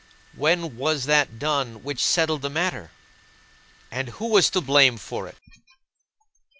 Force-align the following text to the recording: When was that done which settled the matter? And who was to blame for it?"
When 0.33 0.77
was 0.77 1.05
that 1.05 1.37
done 1.37 1.83
which 1.83 2.03
settled 2.03 2.41
the 2.41 2.49
matter? 2.49 2.89
And 3.91 4.07
who 4.09 4.29
was 4.29 4.49
to 4.49 4.59
blame 4.59 4.97
for 4.97 5.27
it?" 5.27 5.37